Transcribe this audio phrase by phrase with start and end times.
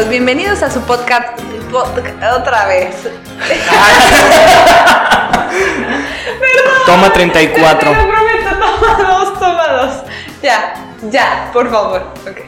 [0.00, 0.08] Amigos?
[0.08, 1.38] Bienvenidos a su podcast
[1.70, 2.94] pod- otra vez.
[6.86, 7.78] Toma 34.
[7.78, 10.02] Te lo prometo, toma dos, toma dos.
[10.42, 10.74] Ya,
[11.10, 12.02] ya, por favor.
[12.28, 12.38] Ok.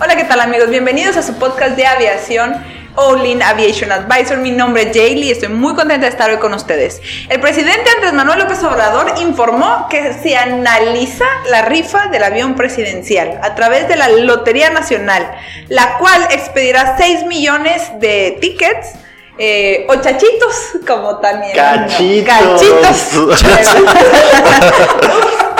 [0.00, 0.68] Hola, ¿qué tal amigos?
[0.70, 2.54] Bienvenidos a su podcast de aviación.
[2.96, 6.38] All In Aviation Advisor, mi nombre es Jaylee y estoy muy contenta de estar hoy
[6.38, 7.00] con ustedes.
[7.28, 13.38] El presidente Andrés Manuel López Obrador informó que se analiza la rifa del avión presidencial
[13.42, 15.30] a través de la Lotería Nacional,
[15.68, 18.94] la cual expedirá 6 millones de tickets
[19.38, 20.54] eh, o chachitos,
[20.86, 21.54] como también.
[21.54, 22.26] Cachitos.
[22.26, 23.12] Cachitos.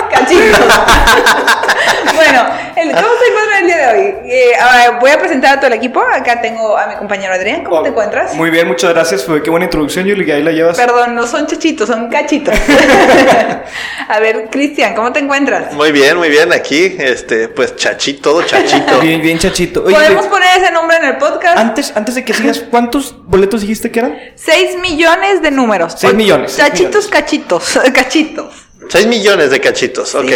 [0.09, 0.59] Cachitos.
[2.15, 4.15] bueno, el- ¿cómo se encuentra el día de hoy?
[4.31, 6.01] Eh, ahora voy a presentar a todo el equipo.
[6.01, 7.63] Acá tengo a mi compañero Adrián.
[7.63, 8.33] ¿Cómo te encuentras?
[8.35, 9.23] Muy bien, muchas gracias.
[9.23, 10.77] Fue qué buena introducción, Yuli, que ahí la llevas.
[10.77, 12.53] Perdón, no son chachitos, son cachitos.
[14.07, 15.73] a ver, Cristian, ¿cómo te encuentras?
[15.73, 16.51] Muy bien, muy bien.
[16.53, 18.99] Aquí, este, pues chachito, todo chachito.
[19.01, 19.83] Bien, bien, chachito.
[19.83, 21.57] Oye, ¿Podemos poner ese nombre en el podcast?
[21.57, 24.17] antes, antes de que sigas, ¿cuántos boletos dijiste que eran?
[24.35, 25.95] 6 millones de números.
[25.97, 27.09] Seis millones, seis Chachitos, millones.
[27.09, 27.79] cachitos.
[27.93, 28.66] Cachitos.
[28.89, 30.31] 6 millones de cachitos, ok.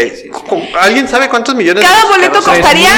[0.79, 2.95] ¿Alguien sabe cuántos millones Cada de boleto costaría.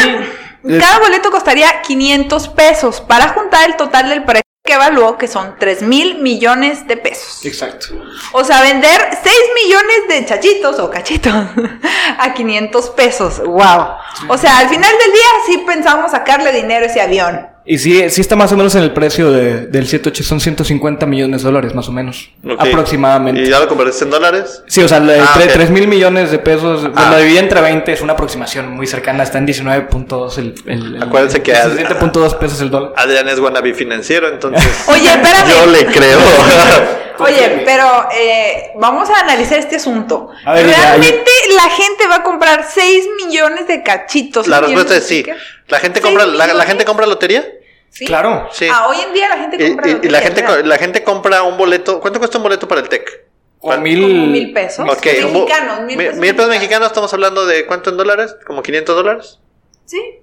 [0.63, 0.79] mil.
[0.79, 5.55] Cada boleto costaría 500 pesos para juntar el total del precio que evaluó que son
[5.59, 7.45] 3 mil millones de pesos.
[7.45, 7.87] Exacto.
[8.31, 11.33] O sea, vender 6 millones de chachitos o cachitos
[12.17, 13.39] a 500 pesos.
[13.39, 13.87] ¡Wow!
[14.29, 17.45] O sea, al final del día sí pensamos sacarle dinero a ese avión.
[17.65, 21.05] Y sí, sí está más o menos en el precio de- del 78, son 150
[21.05, 22.29] millones de dólares, más o menos.
[22.45, 22.59] Ok.
[22.59, 23.41] Aproximadamente.
[23.41, 24.63] ¿Y ya lo convertiste en dólares?
[24.67, 25.53] Sí, o sea, Ah, tre- ok.
[25.53, 27.11] 3 mil millones de pesos, Ah.
[27.11, 31.03] lo dividí entre 20, es una aproximación muy cercana, está en 19.2 el, el, el-
[31.03, 32.91] Acuérdense que- 17.2 pesos el dólar.
[32.97, 34.61] Adrián es wannabe financiero, entonces.
[34.87, 35.47] Oye, espérame.
[35.49, 36.19] Yo le creo.
[37.19, 40.29] Oye, pero eh, vamos a analizar este asunto.
[40.45, 44.47] Ya, ¿Realmente la gente va a comprar 6 millones de cachitos?
[44.47, 45.25] La ¿Quién respuesta es sí.
[45.67, 47.45] ¿La gente ¿Seis compra, la, gente compra lotería?
[47.89, 48.05] ¿Sí?
[48.05, 48.47] Claro.
[48.51, 48.67] Sí.
[48.71, 51.57] Ah, hoy en día la gente compra y- y la gente la gente compra un
[51.57, 51.99] boleto.
[51.99, 53.25] ¿Cuánto cuesta un boleto para el TEC?
[53.59, 54.85] Como mil, mil pesos.
[54.85, 56.87] Mexicanos, mil mi- pesos mil pesos mexicanos.
[56.87, 58.35] estamos hablando de cuánto en dólares?
[58.45, 59.39] ¿Como 500 dólares?
[59.85, 60.19] Sí.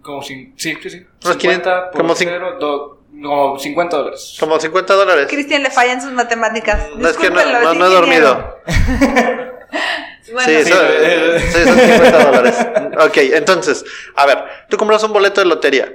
[0.00, 1.06] Como cin- sí, sí, sí.
[1.24, 4.36] Unos 50 por como cin- cero, do- como 50 dólares.
[4.38, 5.26] Como 50 dólares.
[5.28, 6.88] Cristian le fallan sus matemáticas.
[6.96, 8.58] No es que no, no- no he dormido.
[10.32, 12.54] Bueno, sí, sí, son, eh, sí, son 50 dólares.
[13.00, 13.84] Ok, entonces,
[14.14, 14.38] a ver,
[14.68, 15.92] tú compras un boleto de lotería.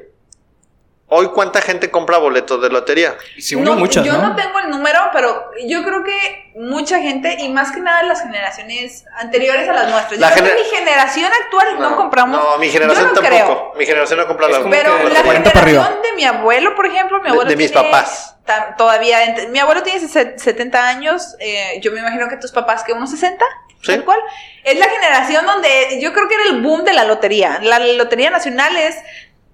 [1.09, 3.15] Hoy, ¿cuánta gente compra boletos de lotería?
[3.37, 4.27] Y se unen muchas, yo ¿no?
[4.29, 8.21] no tengo el número, pero yo creo que mucha gente, y más que nada las
[8.23, 10.19] generaciones anteriores a las nuestras.
[10.19, 12.43] La yo creo que mi generación actual no, compramos.
[12.43, 13.69] No, mi generación yo no tampoco.
[13.69, 13.73] creo.
[13.77, 16.85] Mi generación no compra la Pero que la 40 para generación de mi abuelo, por
[16.85, 18.35] ejemplo, mi De- abuelo de mis tiene papás.
[18.77, 19.19] todavía,
[19.49, 23.11] mi abuelo tiene ses- 70 años, eh, yo me imagino que tus papás que unos
[23.11, 23.45] 60,
[23.81, 23.91] Sí.
[23.93, 24.19] tal cual.
[24.65, 27.59] Es la generación donde yo creo que era el boom de la lotería.
[27.61, 28.97] La lotería nacional es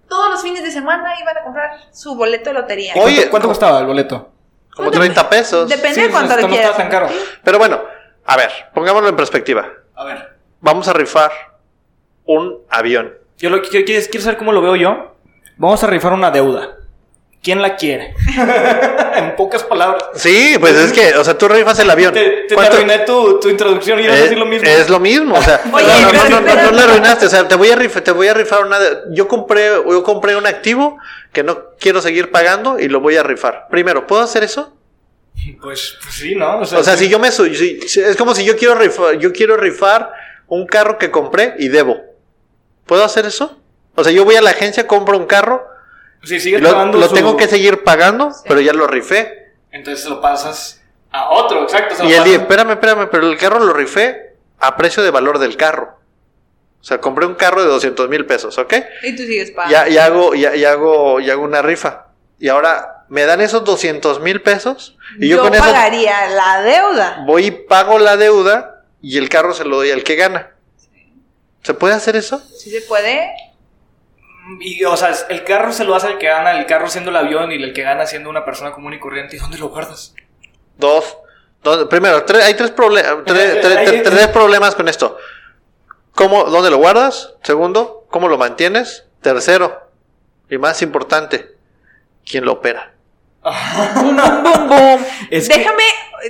[0.07, 2.93] todos los fines de semana iban a comprar su boleto de lotería.
[2.97, 4.29] Oye, ¿Cuánto, cuánto costaba el boleto?
[4.75, 5.69] Como 30 pesos.
[5.69, 6.75] Depende Sí, de cuánto no le quieras.
[6.77, 7.07] tan caro.
[7.43, 7.81] Pero bueno,
[8.25, 9.67] a ver, pongámoslo en perspectiva.
[9.95, 10.37] A ver.
[10.61, 11.31] Vamos a rifar
[12.25, 13.13] un avión.
[13.37, 15.15] Yo lo que ¿quieres, ¿Quieres saber cómo lo veo yo?
[15.57, 16.77] Vamos a rifar una deuda.
[17.43, 18.15] ¿Quién la quiere?
[19.15, 20.05] en pocas palabras.
[20.15, 22.13] Sí, pues es que, o sea, tú rifas el avión.
[22.13, 24.69] Te, te, te ¿Cuánto- arruiné tu, tu introducción y ibas a Es, decir lo mismo.
[24.69, 26.71] es lo mismo, o sea, Oye, no, no, no, no, no, espérate.
[26.71, 28.97] no la arruinaste, o sea, te voy a rifar, te voy a rifar una de-
[29.11, 30.97] yo compré, yo compré un activo
[31.33, 33.67] que no quiero seguir pagando y lo voy a rifar.
[33.69, 34.73] Primero, ¿puedo hacer eso?
[35.61, 36.59] Pues, pues sí, ¿no?
[36.59, 40.13] O sea, si yo me si- es como si yo quiero rifar, yo quiero rifar
[40.47, 41.97] un carro que compré y debo.
[42.85, 43.59] ¿Puedo hacer eso?
[43.95, 45.65] O sea, yo voy a la agencia, compro un carro,
[46.23, 49.51] Si y sigues lo, pagando lo su- tengo que seguir pagando, pero ya lo rifé.
[49.71, 50.81] Entonces lo pasas
[51.11, 51.95] a otro, exacto.
[51.95, 55.11] se lo Y él dice, espérame, espérame, pero el carro lo rifé a precio de
[55.11, 55.99] valor del carro.
[56.79, 58.73] O sea, compré un carro de 200 mil pesos, ¿ok?
[59.03, 59.71] Y tú sigues pagando.
[59.73, 62.07] Ya, ya hago, ya, ya hago, ya hago una rifa.
[62.39, 66.61] Y ahora me dan esos 200 mil pesos y yo, yo con eso pagaría la
[66.61, 67.23] deuda.
[67.25, 70.51] voy y pago la deuda y el carro se lo doy al que gana.
[71.61, 72.39] ¿Se puede hacer eso?
[72.39, 73.29] Si se puede.
[74.59, 77.15] Y, o sea, el carro se lo hace el que gana, el carro siendo el
[77.17, 79.35] avión y el que gana siendo una persona común y corriente.
[79.35, 80.13] ¿Y dónde lo guardas?
[80.77, 81.17] Dos.
[81.63, 85.17] Dos- primero, tres- hay tres, proble- tres, tres- hay- tres- tres problemas con esto.
[86.13, 87.33] ¿Cómo, ¿Dónde lo guardas?
[87.41, 89.05] Segundo, ¿cómo lo mantienes?
[89.21, 89.89] Tercero,
[90.49, 91.55] y más importante,
[92.25, 92.91] ¿quién lo opera?
[93.43, 95.05] Boom.
[95.29, 95.83] Es que- déjame,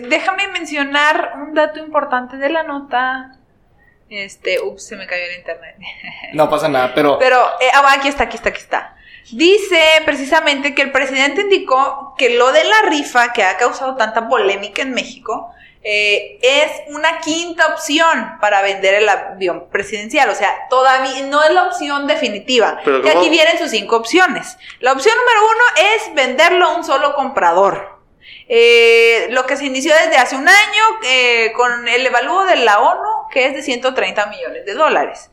[0.07, 3.37] déjame mencionar un dato importante de la nota.
[4.13, 5.75] Este, ups, se me cayó el internet.
[6.33, 7.19] No pasa nada, pero...
[7.19, 8.95] Pero, eh, ah, aquí está, aquí está, aquí está.
[9.31, 14.27] Dice precisamente que el presidente indicó que lo de la rifa que ha causado tanta
[14.27, 20.29] polémica en México eh, es una quinta opción para vender el avión presidencial.
[20.29, 22.79] O sea, todavía no es la opción definitiva.
[22.83, 23.19] Pero y ¿cómo?
[23.19, 24.57] aquí vienen sus cinco opciones.
[24.79, 27.93] La opción número uno es venderlo a un solo comprador.
[28.47, 32.79] Eh, lo que se inició desde hace un año eh, con el evalúo de la
[32.79, 35.31] ONU, que es de 130 millones de dólares.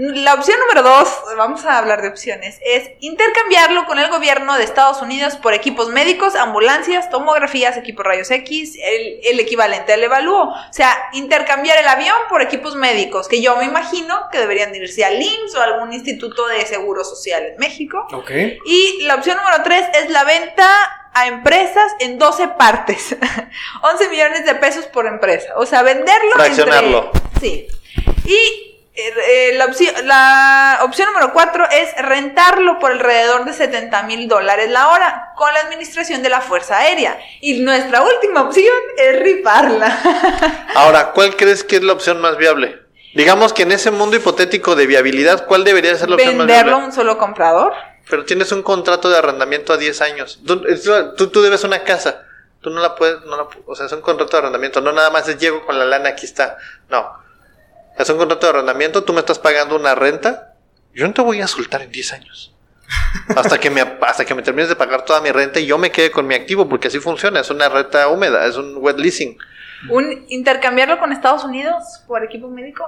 [0.00, 4.62] La opción número dos, vamos a hablar de opciones, es intercambiarlo con el gobierno de
[4.62, 10.50] Estados Unidos por equipos médicos, ambulancias, tomografías, equipos rayos X, el, el equivalente al evalúo.
[10.50, 15.04] O sea, intercambiar el avión por equipos médicos, que yo me imagino que deberían irse
[15.04, 18.06] al IMSS o algún instituto de seguro social en México.
[18.66, 23.16] Y la opción número 3 es la venta a empresas en 12 partes.
[23.82, 25.52] 11 millones de pesos por empresa.
[25.56, 27.10] O sea, venderlo Fraccionarlo.
[27.14, 27.40] entre...
[27.40, 27.66] Sí.
[28.24, 28.68] Y
[29.00, 34.26] eh, eh, la, opción, la opción número 4 es rentarlo por alrededor de 70 mil
[34.26, 37.16] dólares la hora con la administración de la Fuerza Aérea.
[37.40, 40.66] Y nuestra última opción es rifarla.
[40.74, 42.76] Ahora, ¿cuál crees que es la opción más viable?
[43.14, 46.72] Digamos que en ese mundo hipotético de viabilidad, ¿cuál debería ser la opción más Venderlo
[46.72, 46.86] a viable?
[46.86, 47.74] un solo comprador.
[48.08, 50.40] Pero tienes un contrato de arrendamiento a 10 años.
[50.46, 50.62] Tú,
[51.28, 52.24] tú, debes una casa.
[52.60, 54.80] Tú no la puedes, no la o sea, es un contrato de arrendamiento.
[54.80, 56.56] No nada más es llego con la lana, aquí está.
[56.88, 57.12] No.
[57.98, 60.54] Es un contrato de arrendamiento, tú me estás pagando una renta.
[60.94, 62.54] Yo no te voy a soltar en 10 años.
[63.36, 65.90] Hasta que me, hasta que me termines de pagar toda mi renta y yo me
[65.90, 67.40] quede con mi activo, porque así funciona.
[67.40, 69.36] Es una renta húmeda, es un wet leasing.
[69.90, 72.84] Un, intercambiarlo con Estados Unidos por equipo médico.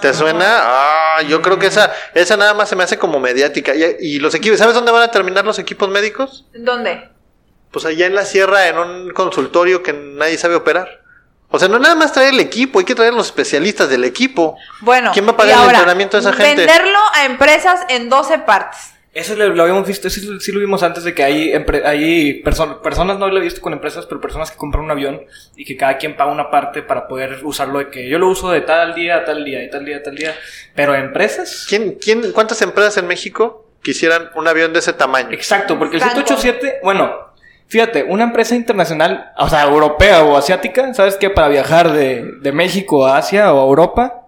[0.00, 0.44] ¿Te suena?
[0.46, 3.74] Ah, yo creo que esa, esa nada más se me hace como mediática.
[3.74, 6.46] Y, y los equipos, ¿sabes dónde van a terminar los equipos médicos?
[6.54, 7.08] ¿Dónde?
[7.70, 11.04] Pues allá en la sierra, en un consultorio que nadie sabe operar.
[11.54, 14.58] O sea, no nada más traer el equipo, hay que traer los especialistas del equipo.
[14.80, 16.66] Bueno, ¿Quién va a pagar el entrenamiento de esa gente?
[16.66, 18.93] Venderlo a empresas en 12 partes.
[19.14, 21.52] Eso lo, lo habíamos visto, eso sí lo vimos antes de que hay,
[21.84, 25.22] hay perso- personas, no lo he visto con empresas, pero personas que compran un avión
[25.54, 28.50] y que cada quien paga una parte para poder usarlo de que yo lo uso
[28.50, 30.34] de tal día a tal día y tal día a tal día.
[30.74, 31.64] Pero empresas...
[31.68, 35.28] ¿Quién, quién, ¿Cuántas empresas en México quisieran un avión de ese tamaño?
[35.30, 36.20] Exacto, porque el Exacto.
[36.36, 37.12] 787, bueno,
[37.68, 41.30] fíjate, una empresa internacional, o sea, europea o asiática, ¿sabes qué?
[41.30, 44.23] Para viajar de, de México a Asia o a Europa,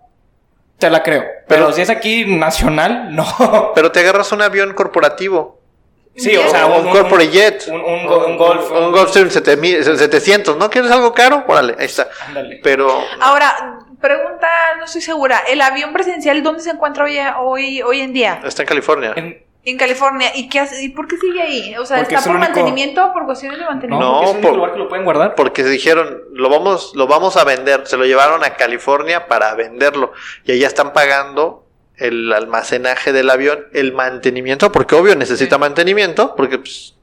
[0.79, 1.23] te la creo.
[1.23, 3.73] Pero, Pero- si es aquí nacional, no.
[3.75, 5.57] Pero te agarras un avión corporativo.
[6.19, 7.69] Sí, o sea, un, corporate jet.
[7.69, 8.71] Un, un, go- un golf.
[8.71, 11.45] Un 7000 700, ¿no quieres algo caro?
[11.47, 12.09] Órale, ahí está.
[12.27, 12.59] Ándale.
[12.63, 12.89] Pero
[13.21, 15.43] Ahora, pregunta, no estoy segura.
[15.47, 18.41] ¿El avión presidencial dónde se encuentra hoy, hoy, hoy en día?
[18.47, 19.13] está en California.
[19.15, 20.31] En- En California.
[20.35, 20.83] ¿Y qué hace?
[20.83, 21.77] ¿Y por qué sigue ahí?
[21.77, 24.07] O sea, Porque ¿está es por único- mantenimiento o por cuestiones de mantenimiento?
[24.07, 25.35] No, porque es el único por- lugar que lo pueden guardar.
[25.35, 27.87] Porque dijeron, lo vamos, lo vamos a vender.
[27.87, 30.13] Se lo llevaron a California para venderlo.
[30.45, 31.65] Y allá están pagando
[31.97, 36.96] el almacenaje del avión, el mantenimiento, porque obvio necesita mantenimiento, porque pues,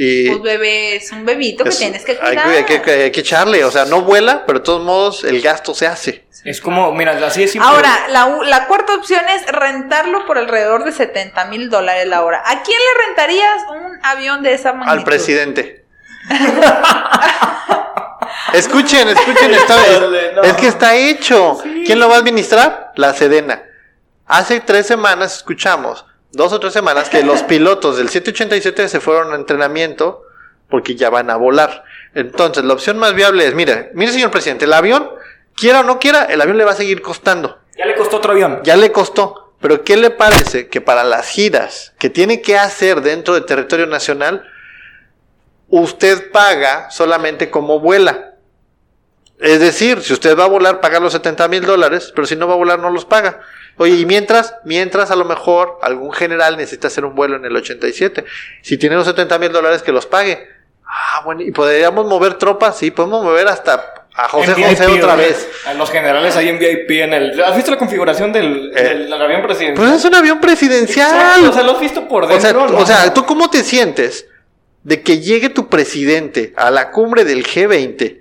[0.00, 2.46] y Pues bebé, es un bebito que es- tienes que hay, cuidar.
[2.48, 5.74] hay que, hay que echarle, o sea, no vuela, pero de todos modos el gasto
[5.74, 6.24] se hace.
[6.44, 7.68] Es como, mira, así es simple.
[7.68, 12.42] Ahora, la, cuarta opción es rentarlo por alrededor de 70 mil dólares la hora.
[12.46, 14.98] ¿A quién le rentarías un avión de esa magnitud?
[14.98, 15.84] Al presidente.
[18.52, 19.76] escuchen, escuchen, está-
[20.36, 20.42] no.
[20.42, 21.58] es que está hecho.
[21.84, 22.92] ¿Quién lo va a administrar?
[22.94, 23.62] La Sedena.
[24.26, 29.32] Hace tres semanas escuchamos, dos o tres semanas, que los pilotos del 787 se fueron
[29.32, 30.22] a entrenamiento
[30.68, 31.84] porque ya van a volar.
[32.14, 35.10] Entonces, la opción más viable es, mire, mire señor presidente, el avión,
[35.54, 37.58] quiera o no quiera, el avión le va a seguir costando.
[37.76, 38.60] Ya le costó otro avión.
[38.64, 39.54] Ya le costó.
[39.60, 43.86] Pero ¿qué le parece que para las giras que tiene que hacer dentro del territorio
[43.86, 44.46] nacional,
[45.68, 48.34] usted paga solamente como vuela?
[49.40, 52.46] Es decir, si usted va a volar, paga los 70 mil dólares, pero si no
[52.46, 53.40] va a volar, no los paga.
[53.78, 57.56] Oye, y mientras, mientras a lo mejor algún general necesita hacer un vuelo en el
[57.56, 58.24] 87.
[58.62, 60.46] Si tiene los 70 mil dólares, que los pague.
[60.84, 65.48] Ah, bueno, y podríamos mover tropas, sí, podemos mover hasta a José José otra vez.
[65.66, 67.40] A los generales ahí en VIP en el.
[67.42, 68.82] ¿Has visto la configuración del, Eh.
[68.82, 69.74] del avión presidencial?
[69.76, 71.14] Pues es un avión presidencial.
[71.14, 72.76] Exacto, o sea, lo has visto por O sea, dentro.
[72.78, 74.26] o sea, ¿tú cómo te sientes
[74.82, 78.18] de que llegue tu presidente a la cumbre del G20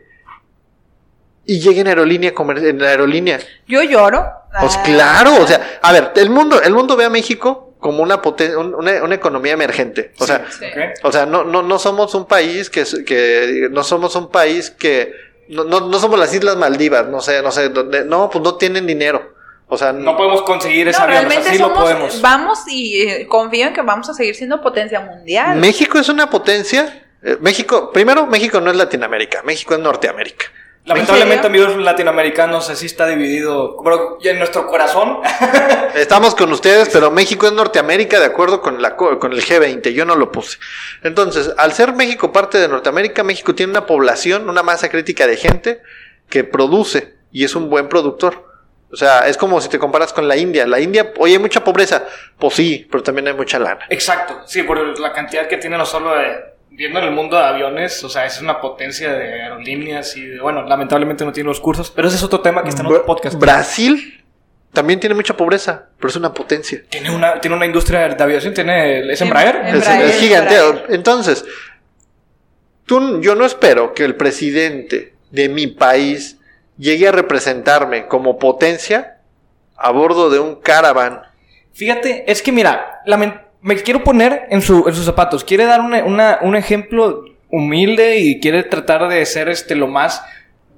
[1.48, 3.40] y llegue en aerolínea, comer- en la aerolínea.
[3.68, 4.26] Yo lloro.
[4.60, 4.84] Pues Ah.
[4.84, 8.56] claro, o sea, a ver, el mundo, el mundo ve a México como una, poten-
[8.58, 10.12] un- una, una economía emergente.
[10.20, 10.66] O sea, Sí.
[11.04, 15.14] o sea, no, no, no somos un país que, que no somos un país que
[15.50, 18.56] no, no, no somos las Islas Maldivas, no sé, no sé, donde, no, pues no
[18.56, 19.34] tienen dinero.
[19.70, 22.22] O sea, No podemos conseguir ese No, avión, o sea, realmente sí lo somos, podemos.
[22.22, 25.58] vamos y eh, confío en que vamos a seguir siendo potencia mundial.
[25.58, 27.04] México es una potencia.
[27.24, 30.46] eh, México, primero, México no es Latinoamérica, México es Norteamérica.
[30.88, 33.78] Lamentablemente, amigos latinoamericanos, así está dividido.
[33.84, 35.20] Pero ya en nuestro corazón.
[35.96, 39.90] Estamos con ustedes, pero México es Norteamérica de acuerdo con, la, co- con el G20,
[39.92, 40.58] yo no lo puse.
[41.04, 45.36] Entonces, al ser México parte de Norteamérica, México tiene una población, una masa crítica de
[45.38, 45.82] gente
[46.30, 48.48] que produce y es un buen productor.
[48.90, 50.66] O sea, es como si te comparas con la India.
[50.66, 52.06] La India, oye, hay mucha pobreza.
[52.40, 53.86] Pues sí, pero también hay mucha lana.
[53.90, 57.44] Exacto, sí, por la cantidad que tiene no solo de- viendo en el mundo de
[57.44, 61.60] aviones, o sea, es una potencia de aerolíneas y de, bueno, lamentablemente no tiene los
[61.60, 63.36] cursos, pero ese es otro tema que está en otro podcast.
[63.38, 64.24] Brasil
[64.72, 66.84] también tiene mucha pobreza, pero es una potencia.
[66.88, 69.56] Tiene una, tiene una industria de aviación, tiene, ¿es Em- Embraer?
[69.66, 70.70] em- Es, es giganteo.
[70.70, 70.94] Embraer.
[70.94, 71.44] Entonces,
[72.86, 76.38] tú, yo no espero que el presidente de mi país
[76.78, 79.18] llegue a representarme como potencia
[79.76, 81.22] a bordo de un caravan.
[81.74, 85.44] Fíjate, es que mira, lamen- me quiero poner en, su, en sus zapatos.
[85.44, 90.22] Quiere dar una- una- un ejemplo humilde y quiere tratar de ser este lo más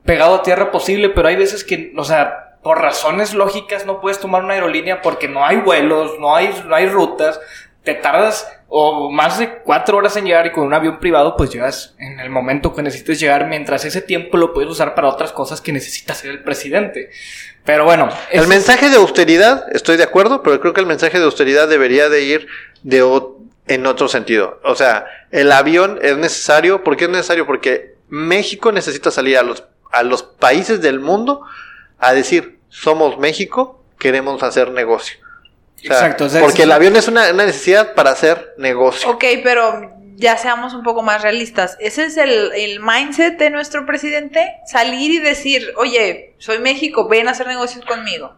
[0.06, 4.20] pegado a tierra posible, pero hay veces que, o sea, por razones lógicas no puedes
[4.20, 7.40] tomar una aerolínea porque no hay vuelos, no hay, no hay rutas,
[7.84, 11.50] te tardas o más de cuatro horas en llegar y con un avión privado pues
[11.52, 15.32] llegas en el momento que necesites llegar, mientras ese tiempo lo puedes usar para otras
[15.32, 17.10] cosas que necesita hacer el presidente.
[17.66, 21.26] Pero bueno, El mensaje de austeridad, estoy de acuerdo, pero creo que el mensaje de
[21.26, 22.48] austeridad debería de ir
[22.84, 24.60] de o- en otro sentido.
[24.64, 26.84] O sea, el avión es necesario.
[26.84, 27.46] ¿Por qué es necesario?
[27.46, 31.42] Porque México necesita salir a los, a los países del mundo
[32.00, 35.18] a decir, somos México, queremos hacer negocio.
[35.78, 39.10] O sea, Exacto, o sea, porque el avión es una, una necesidad para hacer negocio.
[39.12, 41.78] Ok, pero ya seamos un poco más realistas.
[41.80, 44.56] ¿Ese es el, el mindset de nuestro presidente?
[44.66, 48.36] Salir y decir, oye, soy México, ven a hacer negocios conmigo.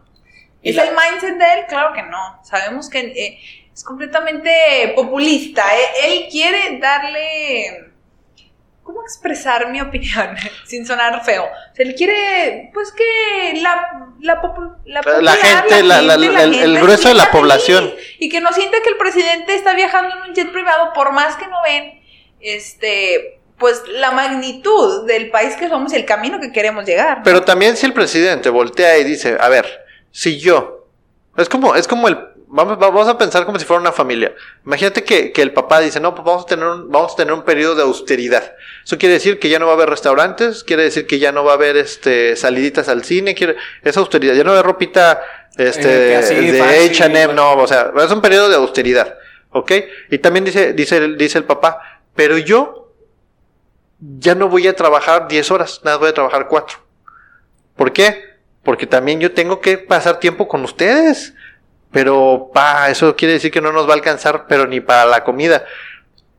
[0.62, 1.60] ¿Es la- el mindset de él?
[1.68, 2.38] Claro que no.
[2.44, 3.38] Sabemos que eh,
[3.74, 5.62] es completamente populista.
[5.76, 7.88] Eh, Él quiere darle...
[8.82, 10.34] ¿Cómo expresar mi opinión
[10.66, 11.44] sin sonar feo?
[11.44, 14.40] O sea, él quiere, pues que la, la, la,
[14.84, 17.94] La popular, gente, la- la- gente, el- el gente grueso de la población.
[18.18, 21.36] Y que no sienta que el presidente está viajando en un jet privado, por más
[21.36, 22.00] que no ven,
[22.40, 27.22] este, pues la magnitud del país que somos y el camino que queremos llegar.
[27.22, 29.64] Pero también si el presidente voltea y dice, a ver,
[30.10, 30.88] si yo,
[31.36, 32.18] es como, es como el,
[32.52, 34.32] vamos, vamos a pensar como si fuera una familia.
[34.64, 37.32] Imagínate que, que el papá dice, no, pues vamos a tener un, vamos a tener
[37.34, 38.52] un periodo de austeridad.
[38.84, 41.44] Eso quiere decir que ya no va a haber restaurantes, quiere decir que ya no
[41.44, 44.66] va a haber este saliditas al cine, quiere, es austeridad, ya no va a haber
[44.72, 45.20] ropita
[45.56, 46.14] este
[46.48, 46.58] Eh, de
[46.90, 49.16] H&M, no, o sea, es un periodo de austeridad,
[49.50, 49.72] ¿ok?
[50.10, 52.92] Y también dice, dice, el- dice el papá, pero yo
[54.18, 56.78] ya no voy a trabajar 10 horas, nada, voy a trabajar 4.
[57.76, 58.24] ¿Por qué?
[58.64, 61.34] Porque también yo tengo que pasar tiempo con ustedes.
[61.92, 65.24] Pero, pa, eso quiere decir que no nos va a alcanzar, pero ni para la
[65.24, 65.64] comida.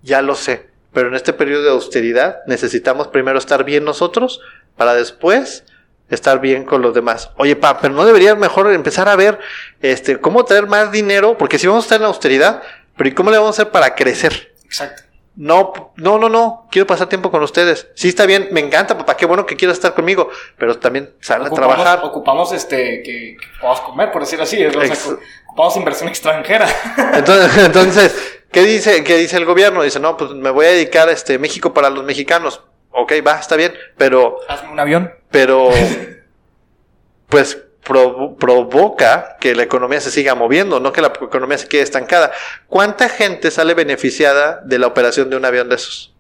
[0.01, 0.69] Ya lo sé.
[0.93, 4.41] Pero en este periodo de austeridad necesitamos primero estar bien nosotros
[4.75, 5.63] para después
[6.10, 7.31] estar bien con los demás.
[7.38, 9.39] Oye, pa, pero no debería mejor empezar a ver
[9.81, 12.62] este cómo traer más dinero, porque si vamos a estar en la austeridad,
[12.95, 14.53] pero ¿y cómo le vamos a hacer para crecer?
[14.65, 15.03] Exacto.
[15.36, 17.88] No, no, no, no, quiero pasar tiempo con ustedes.
[17.96, 21.42] Sí, está bien, me encanta, papá, qué bueno que quieras estar conmigo, pero también sal
[21.44, 22.06] a Ocupamos, trabajar.
[22.06, 24.63] ocupamos este que, que podamos comer, por decir así.
[24.63, 25.16] O sea, Ex-
[25.48, 26.68] ocupamos inversión extranjera.
[27.16, 29.82] Entonces, entonces, ¿qué dice, qué dice el gobierno?
[29.82, 32.62] Dice, no, pues me voy a dedicar a este México para los mexicanos.
[32.92, 35.12] Ok, va, está bien, pero, Hazme un avión.
[35.32, 35.70] pero,
[37.28, 41.82] pues provo- provoca que la economía se siga moviendo, no que la economía se quede
[41.82, 42.32] estancada.
[42.68, 46.13] ¿Cuánta gente sale beneficiada de la operación de un avión de esos?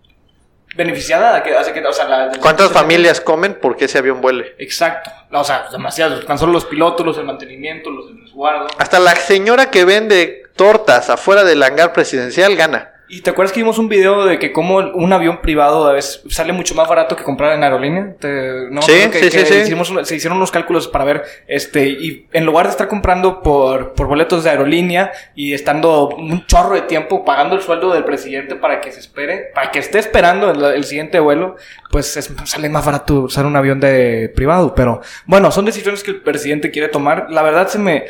[0.75, 4.55] Beneficiada, que hace que, o sea, la- ¿Cuántas familias comen porque ese avión vuele?
[4.57, 5.11] Exacto.
[5.31, 6.25] O sea, demasiados.
[6.25, 8.67] Tan solo los pilotos, los del mantenimiento, los del resguardo.
[8.79, 12.92] Hasta la señora que vende tortas afuera del hangar presidencial gana.
[13.15, 16.21] ¿Y te acuerdas que vimos un video de que como un avión privado a veces
[16.29, 18.15] sale mucho más barato que comprar en aerolínea?
[18.19, 21.87] Te- no, Sí, que, sí, que sí, hicimos se hicieron unos cálculos para ver, este,
[21.89, 26.73] y en lugar de estar comprando por, por boletos de aerolínea y estando un chorro
[26.75, 30.49] de tiempo pagando el sueldo del presidente para que se espere, para que esté esperando
[30.51, 31.55] el, el siguiente vuelo,
[31.91, 34.73] pues es- sale más barato usar un avión de privado.
[34.73, 37.27] Pero bueno, son decisiones que el presidente quiere tomar.
[37.29, 38.05] La verdad se me...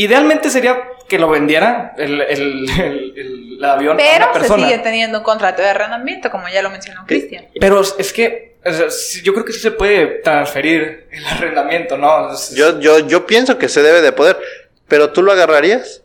[0.00, 3.12] Idealmente sería que lo vendiera el, el, el-
[3.58, 4.64] el avión a Pero una se persona.
[4.68, 7.46] sigue teniendo un contrato de arrendamiento, como ya lo mencionó Cristian.
[7.60, 11.96] Pero es que o sea, sí, yo creo que sí se puede transferir el arrendamiento,
[11.96, 12.32] ¿no?
[12.32, 14.38] Es- Yo, yo, yo pienso que se debe de poder.
[14.86, 16.02] Pero tú lo agarrarías.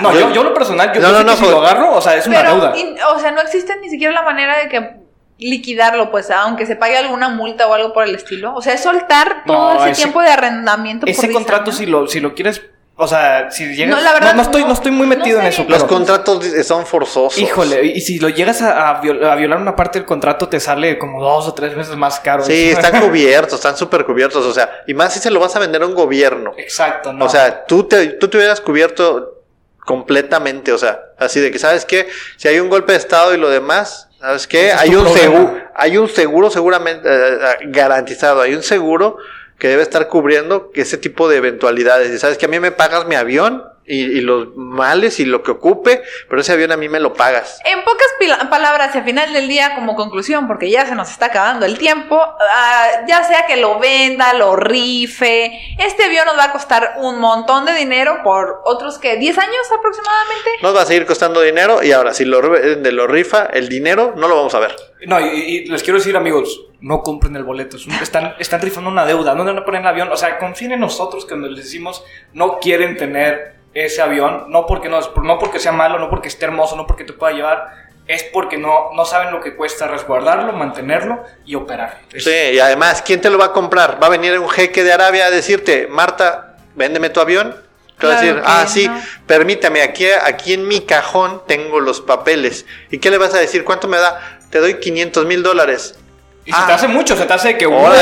[0.00, 2.16] no, yo- yo, yo lo personal, yo No, que no, si lo agarro, o sea,
[2.16, 2.76] es una Pero, deuda.
[2.76, 4.99] in- o sea, no existe ni siquiera la manera de que
[5.40, 8.54] liquidarlo, pues, aunque se pague alguna multa o algo por el estilo.
[8.54, 11.06] O sea, es soltar todo No, ese, ese- tiempo de arrendamiento.
[11.06, 12.62] Ese 10 contrato, si lo, si lo quieres,
[12.96, 13.96] o sea, si llegas...
[13.96, 15.70] No, la verdad, no, estoy, no- no estoy muy no metido sé en eso, bien.
[15.72, 15.94] Los pero...
[15.96, 17.38] contratos son forzosos.
[17.38, 20.60] Híjole, y si lo llegas a, a viol- a violar una parte del contrato, te
[20.60, 22.44] sale como dos o tres veces más caro.
[22.44, 24.44] Sí, están cubiertos, están súper cubiertos.
[24.44, 26.52] O sea, y más si se lo vas a vender a un gobierno.
[26.58, 27.24] Exacto, no.
[27.24, 29.38] O sea, tú te, tú te hubieras cubierto
[29.86, 30.70] completamente.
[30.72, 32.06] O sea, así de que, ¿sabes qué?
[32.36, 34.68] Si hay un golpe de Estado y lo demás, ¿sabes qué?
[34.68, 38.42] Es Hay un, seguro, hay un seguro seguramente eh, eh, garantizado.
[38.42, 39.18] Hay un seguro
[39.58, 42.10] que debe estar cubriendo ese tipo de eventualidades.
[42.10, 45.42] Y sabes que a mí me pagas mi avión y, y los males y lo
[45.42, 47.60] que ocupe, pero ese avión a mí me lo pagas.
[47.64, 48.06] En pocas
[48.48, 51.78] palabras, y al final del día, como conclusión, porque ya se nos está acabando el
[51.78, 56.94] tiempo, ah, ya sea que lo venda, lo rife, este avión nos va a costar
[56.98, 60.50] un montón de dinero por otros que 10 años aproximadamente.
[60.62, 64.14] Nos va a seguir costando dinero y ahora si lo, de lo rifa, el dinero
[64.16, 64.76] no lo vamos a ver.
[65.06, 67.76] No, y, y les quiero decir, amigos, no compren el boleto.
[68.02, 69.34] están, están rifando una deuda.
[69.34, 70.10] No van a poner el avión.
[70.12, 74.46] O sea, confíen en nosotros cuando les decimos no quieren tener ese avión.
[74.48, 77.32] No porque, no, no porque sea malo, no porque esté hermoso, no porque te pueda
[77.32, 77.90] llevar.
[78.06, 82.00] Es porque no, no saben lo que cuesta resguardarlo, mantenerlo y operar.
[82.12, 84.02] Es- Sí, y además, ¿quién te lo va a comprar?
[84.02, 87.54] ¿Va a venir un jeque de Arabia a decirte, Marta, véndeme tu avión?
[87.98, 88.90] Te va a Claro decir, que ah, sí,
[89.26, 92.64] permítame, aquí, aquí en mi cajón tengo los papeles.
[92.90, 93.62] ¿Y qué le vas a decir?
[93.62, 94.40] ¿Cuánto me da?
[94.50, 95.96] Te doy 500 mil dólares.
[96.44, 96.66] Y se Ah.
[96.66, 97.92] te hace mucho, se te hace que wow,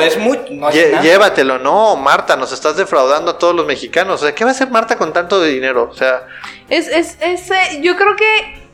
[0.00, 0.16] es.
[0.18, 1.02] No Lle- nada.
[1.02, 4.22] Llévatelo, no, Marta, nos estás defraudando a todos los mexicanos.
[4.22, 5.88] O sea, ¿qué va a hacer Marta con tanto de dinero?
[5.90, 6.22] O sea,
[6.68, 8.66] Es, es, es, eh, yo creo que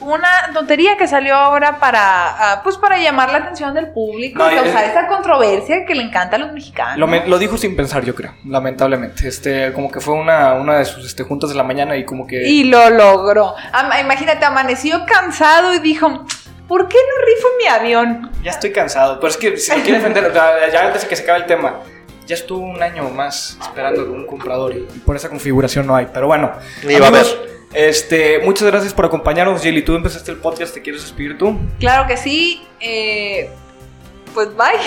[0.00, 4.50] una tontería que salió ahora para, ah, pues para llamar la atención del público, No,
[4.50, 6.98] y causar es- esa controversia que le encanta a los mexicanos.
[6.98, 9.26] Lo, me- lo dijo sin pensar, yo creo, lamentablemente.
[9.26, 12.28] Este, como que fue una, una de sus este, juntas de la mañana y como
[12.28, 12.46] que.
[12.48, 13.56] Y lo logró.
[14.00, 16.24] Imagínate, amaneció cansado y dijo,
[16.68, 18.30] ¿por qué no rifo mi avión?
[18.44, 19.18] Ya estoy cansado.
[19.18, 21.40] Pero es que si lo quiere vender, o sea, ya antes de que se acabe
[21.40, 21.80] el tema,
[22.26, 26.06] ya estuvo un año más esperando un comprador y, por esa configuración no hay.
[26.12, 26.52] Pero bueno,
[26.84, 27.22] Ni va a
[27.74, 29.82] este, muchas gracias por acompañarnos, Jelly.
[29.82, 31.58] Tú empezaste el podcast, ¿te quieres despedir tú?
[31.78, 32.66] Claro que sí.
[32.80, 33.50] eh,
[34.34, 34.78] pues bye.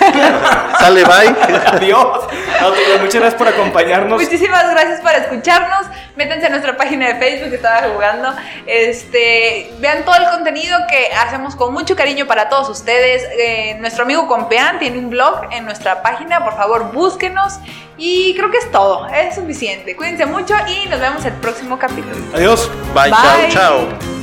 [0.78, 1.34] sale, bye.
[1.72, 2.24] Adiós.
[2.60, 4.20] No, digo, muchas gracias por acompañarnos.
[4.20, 5.86] Muchísimas gracias por escucharnos.
[6.16, 8.32] Métanse a nuestra página de Facebook que estaba jugando.
[8.66, 13.24] Este, vean todo el contenido que hacemos con mucho cariño para todos ustedes.
[13.38, 16.44] Eh, nuestro amigo Compean tiene un blog en nuestra página.
[16.44, 17.58] Por favor, búsquenos.
[17.96, 19.06] Y creo que es todo.
[19.08, 19.96] Es suficiente.
[19.96, 22.16] Cuídense mucho y nos vemos el próximo capítulo.
[22.34, 22.70] Adiós.
[22.94, 23.50] Bye, Bye.
[23.50, 24.13] chao, chao.